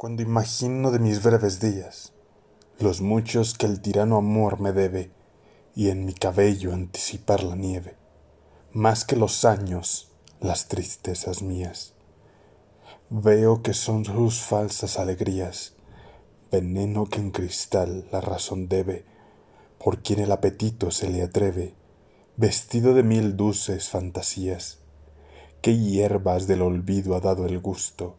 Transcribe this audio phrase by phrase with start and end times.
[0.00, 2.14] cuando imagino de mis breves días
[2.78, 5.10] los muchos que el tirano amor me debe
[5.76, 7.98] y en mi cabello anticipar la nieve,
[8.72, 10.10] más que los años,
[10.40, 11.92] las tristezas mías.
[13.10, 15.74] Veo que son sus falsas alegrías,
[16.50, 19.04] veneno que en cristal la razón debe,
[19.78, 21.74] por quien el apetito se le atreve,
[22.38, 24.78] vestido de mil dulces fantasías.
[25.60, 28.16] Qué hierbas del olvido ha dado el gusto,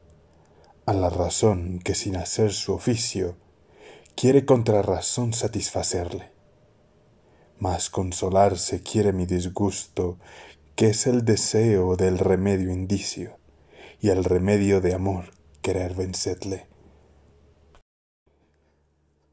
[0.86, 3.35] a la razón que sin hacer su oficio
[4.16, 6.31] quiere contra razón satisfacerle.
[7.59, 10.17] Mas consolarse quiere mi disgusto,
[10.75, 13.38] que es el deseo del remedio indicio,
[13.99, 15.25] y el remedio de amor
[15.62, 16.67] querer vencerle.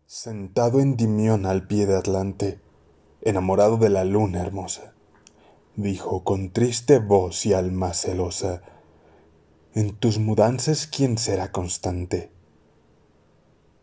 [0.06, 2.61] Sentado en Dimión al pie de Atlante,
[3.23, 4.95] enamorado de la luna hermosa,
[5.77, 8.62] dijo con triste voz y alma celosa,
[9.78, 12.32] en tus mudanzas quién será constante.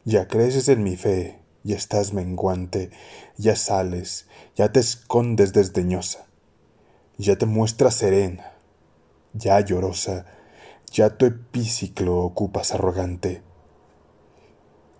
[0.03, 2.91] Ya creces en mi fe, ya estás menguante,
[3.37, 6.27] ya sales, ya te escondes desdeñosa,
[7.17, 8.51] ya te muestras serena,
[9.31, 10.25] ya llorosa,
[10.91, 13.41] ya tu epiciclo ocupas arrogante.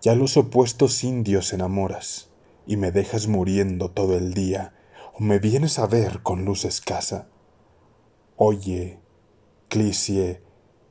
[0.02, 2.30] Ya los opuestos indios enamoras,
[2.66, 4.73] y me dejas muriendo todo el día,
[5.14, 7.27] o me vienes a ver con luz escasa.
[8.38, 9.02] Oye,
[9.67, 10.45] Clicie,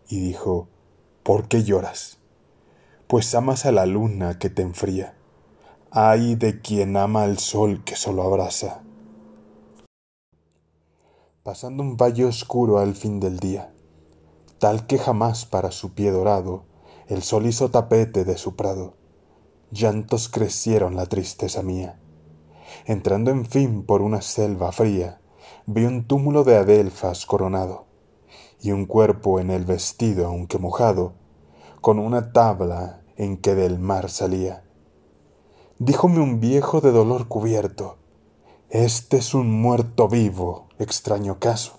[0.09, 0.69] y dijo,
[1.23, 2.19] ¿por qué lloras?
[3.07, 5.17] Pues amas a la luna que te enfría.
[5.91, 8.83] Ay de quien ama al sol que solo abraza.
[11.43, 13.73] Pasando un valle oscuro al fin del día,
[14.59, 16.65] tal que jamás para su pie dorado
[17.07, 18.97] el sol hizo tapete de su prado,
[19.71, 22.01] llantos crecieron la tristeza mía.
[22.87, 25.21] Entrando en fin por una selva fría,
[25.67, 27.84] vi un túmulo de adelfas coronado
[28.65, 31.13] y un cuerpo en el vestido aunque mojado,
[31.83, 34.65] con una tabla en que del mar salía.
[35.79, 37.99] Díjome un viejo de dolor cubierto,
[38.71, 41.79] Este es un muerto vivo, extraño caso.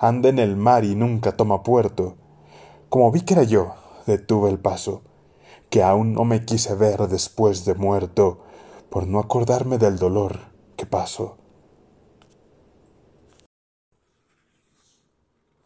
[0.00, 2.16] Anda en el mar y nunca toma puerto.
[2.88, 5.02] Como vi que era yo, detuve el paso,
[5.70, 8.40] que aún no me quise ver después de muerto,
[8.90, 10.40] por no acordarme del dolor
[10.76, 11.36] que paso.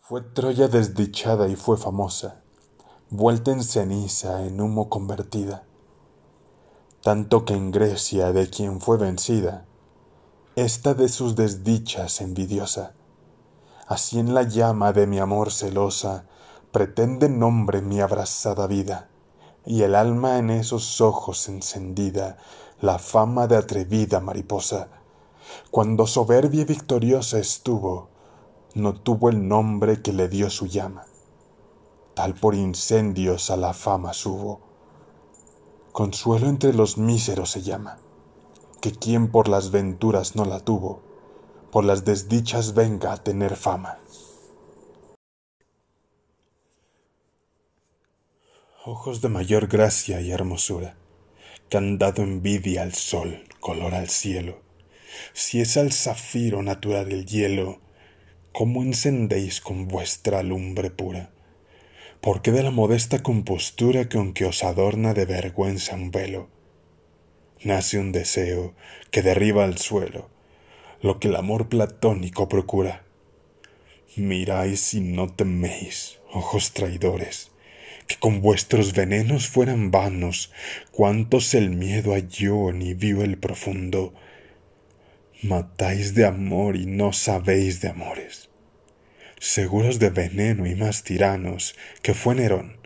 [0.07, 2.43] Fue Troya desdichada y fue famosa,
[3.09, 5.65] vuelta en ceniza, en humo convertida,
[7.03, 9.65] tanto que en Grecia de quien fue vencida,
[10.57, 12.93] esta de sus desdichas envidiosa,
[13.89, 16.27] así en la llama de mi amor celosa,
[16.71, 19.09] pretende nombre mi abrasada vida,
[19.65, 22.37] y el alma en esos ojos encendida,
[22.83, 24.89] la fama de atrevida mariposa,
[25.71, 28.13] cuando soberbia y victoriosa estuvo,
[28.75, 31.07] no tuvo el nombre que le dio su llama,
[32.15, 34.61] tal por incendios a la fama subo.
[35.93, 37.99] Consuelo entre los míseros se llama,
[38.81, 41.03] que quien por las venturas no la tuvo,
[41.71, 43.99] por las desdichas venga a tener fama.
[48.85, 50.97] Ojos de mayor gracia y hermosura,
[51.69, 54.61] que han dado envidia al sol, color al cielo,
[55.33, 57.84] si es al zafiro natural el hielo,
[58.55, 61.33] cómo encendéis con vuestra lumbre pura.
[62.21, 66.49] ¿Por qué de la modesta compostura con que os adorna de vergüenza un velo?
[67.65, 68.73] Nace un deseo
[69.11, 70.31] que derriba al suelo
[71.03, 73.03] lo que el amor platónico procura.
[74.15, 77.51] Miráis y no teméis, ojos traidores,
[78.07, 80.53] que con vuestros venenos fueran vanos
[80.93, 84.15] cuantos el miedo halló ni vio el profundo
[85.45, 88.49] matáis de amor y no sabéis de amores,
[89.39, 92.79] seguros de veneno y más tiranos que fue Nerón,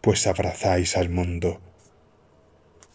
[0.00, 1.60] pues abrazáis al mundo